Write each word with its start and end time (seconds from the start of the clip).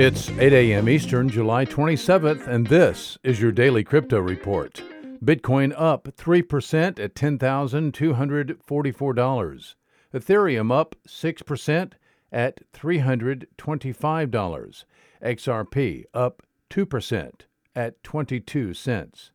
It's 0.00 0.30
8 0.30 0.52
a.m. 0.52 0.88
Eastern, 0.88 1.28
July 1.28 1.64
27th, 1.64 2.46
and 2.46 2.68
this 2.68 3.18
is 3.24 3.40
your 3.40 3.50
daily 3.50 3.82
crypto 3.82 4.20
report. 4.20 4.80
Bitcoin 5.24 5.74
up 5.76 6.06
3% 6.16 7.00
at 7.00 7.16
$10,244. 7.16 9.74
Ethereum 10.14 10.72
up 10.72 10.94
6% 11.04 11.92
at 12.30 12.60
$325. 12.72 14.84
XRP 15.20 16.04
up 16.14 16.42
2% 16.70 17.32
at 17.74 18.00
22 18.04 18.74
cents. 18.74 19.32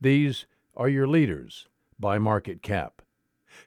These 0.00 0.46
are 0.76 0.88
your 0.88 1.08
leaders 1.08 1.66
by 1.98 2.18
market 2.18 2.62
cap. 2.62 3.02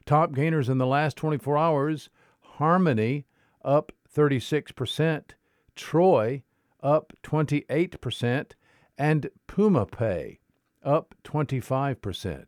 Top 0.06 0.32
gainers 0.32 0.70
in 0.70 0.78
the 0.78 0.86
last 0.86 1.18
24 1.18 1.58
hours 1.58 2.08
Harmony 2.40 3.26
up 3.62 3.92
36%, 4.16 5.32
Troy 5.78 6.42
up 6.82 7.12
28%, 7.22 8.52
and 8.98 9.30
PumaPay 9.46 10.38
up 10.82 11.14
25%. 11.22 12.44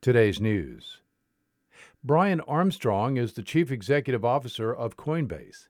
Today's 0.00 0.40
news. 0.40 1.00
Brian 2.02 2.40
Armstrong 2.40 3.16
is 3.16 3.34
the 3.34 3.44
chief 3.44 3.70
executive 3.70 4.24
officer 4.24 4.74
of 4.74 4.96
Coinbase. 4.96 5.68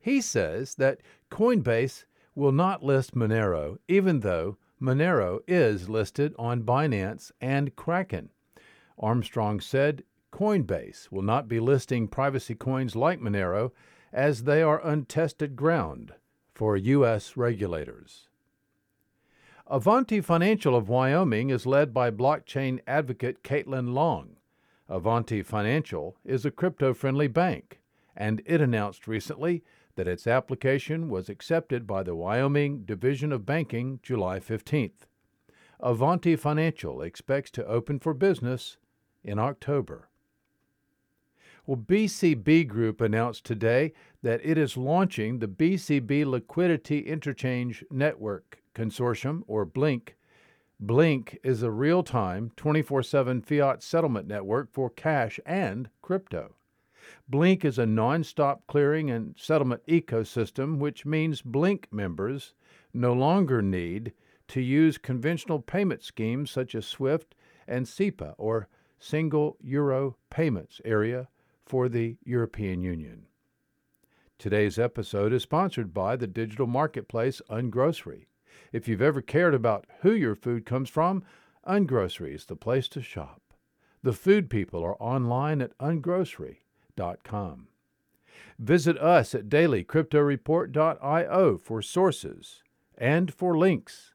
He 0.00 0.20
says 0.20 0.74
that 0.74 1.00
Coinbase 1.30 2.04
will 2.34 2.52
not 2.52 2.82
list 2.82 3.14
Monero, 3.14 3.78
even 3.86 4.20
though 4.20 4.58
Monero 4.82 5.38
is 5.46 5.88
listed 5.88 6.34
on 6.36 6.64
Binance 6.64 7.30
and 7.40 7.76
Kraken. 7.76 8.30
Armstrong 8.98 9.60
said 9.60 10.02
Coinbase 10.32 11.12
will 11.12 11.22
not 11.22 11.46
be 11.46 11.60
listing 11.60 12.08
privacy 12.08 12.56
coins 12.56 12.96
like 12.96 13.20
Monero 13.20 13.70
as 14.12 14.44
they 14.44 14.62
are 14.62 14.86
untested 14.86 15.56
ground 15.56 16.14
for 16.54 16.76
U.S. 16.76 17.36
regulators. 17.36 18.28
Avanti 19.66 20.20
Financial 20.20 20.74
of 20.74 20.88
Wyoming 20.88 21.50
is 21.50 21.66
led 21.66 21.92
by 21.92 22.10
blockchain 22.10 22.80
advocate 22.86 23.42
Caitlin 23.42 23.92
Long. 23.92 24.36
Avanti 24.88 25.42
Financial 25.42 26.16
is 26.24 26.46
a 26.46 26.50
crypto 26.50 26.94
friendly 26.94 27.28
bank, 27.28 27.80
and 28.16 28.40
it 28.46 28.62
announced 28.62 29.06
recently 29.06 29.62
that 29.96 30.08
its 30.08 30.26
application 30.26 31.10
was 31.10 31.28
accepted 31.28 31.86
by 31.86 32.02
the 32.02 32.14
Wyoming 32.14 32.84
Division 32.84 33.30
of 33.30 33.44
Banking 33.44 34.00
July 34.02 34.40
15th. 34.40 35.06
Avanti 35.80 36.34
Financial 36.34 37.02
expects 37.02 37.50
to 37.50 37.66
open 37.66 37.98
for 37.98 38.14
business 38.14 38.78
in 39.22 39.38
October. 39.38 40.08
Well, 41.68 41.76
BCB 41.76 42.66
Group 42.66 43.02
announced 43.02 43.44
today 43.44 43.92
that 44.22 44.40
it 44.42 44.56
is 44.56 44.78
launching 44.78 45.38
the 45.38 45.46
BCB 45.46 46.24
Liquidity 46.24 47.00
Interchange 47.00 47.84
Network 47.90 48.62
Consortium, 48.74 49.42
or 49.46 49.66
BLINC. 49.66 50.14
BLINC 50.82 51.36
is 51.44 51.62
a 51.62 51.70
real 51.70 52.02
time 52.02 52.52
24 52.56 53.02
7 53.02 53.42
fiat 53.42 53.82
settlement 53.82 54.26
network 54.26 54.72
for 54.72 54.88
cash 54.88 55.38
and 55.44 55.90
crypto. 56.00 56.54
BLINC 57.30 57.66
is 57.66 57.78
a 57.78 57.84
non 57.84 58.24
stop 58.24 58.66
clearing 58.66 59.10
and 59.10 59.34
settlement 59.36 59.82
ecosystem, 59.86 60.78
which 60.78 61.04
means 61.04 61.42
BLINC 61.42 61.84
members 61.92 62.54
no 62.94 63.12
longer 63.12 63.60
need 63.60 64.14
to 64.46 64.62
use 64.62 64.96
conventional 64.96 65.60
payment 65.60 66.02
schemes 66.02 66.50
such 66.50 66.74
as 66.74 66.86
SWIFT 66.86 67.34
and 67.66 67.86
SEPA, 67.86 68.36
or 68.38 68.68
Single 68.98 69.58
Euro 69.60 70.16
Payments 70.30 70.80
Area 70.82 71.28
for 71.68 71.88
the 71.88 72.16
European 72.24 72.82
Union. 72.82 73.26
Today's 74.38 74.78
episode 74.78 75.32
is 75.32 75.42
sponsored 75.42 75.92
by 75.92 76.16
the 76.16 76.26
digital 76.26 76.66
marketplace 76.66 77.42
Ungrocery. 77.50 78.26
If 78.72 78.88
you've 78.88 79.02
ever 79.02 79.20
cared 79.20 79.54
about 79.54 79.86
who 80.00 80.12
your 80.12 80.34
food 80.34 80.64
comes 80.64 80.88
from, 80.88 81.22
Ungrocery 81.66 82.34
is 82.34 82.46
the 82.46 82.56
place 82.56 82.88
to 82.88 83.02
shop. 83.02 83.42
The 84.02 84.12
food 84.12 84.48
people 84.48 84.84
are 84.84 85.00
online 85.00 85.60
at 85.60 85.76
ungrocery.com. 85.78 87.68
Visit 88.58 88.98
us 88.98 89.34
at 89.34 89.48
dailycryptoreport.io 89.48 91.58
for 91.58 91.82
sources 91.82 92.62
and 92.96 93.34
for 93.34 93.58
links. 93.58 94.14